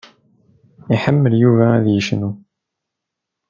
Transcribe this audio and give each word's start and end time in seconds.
Iḥemmel 0.93 1.33
Yuba 1.41 1.65
ad 1.77 1.85
yecnu. 1.89 2.31